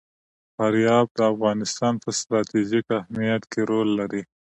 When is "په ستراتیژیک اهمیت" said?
2.03-3.43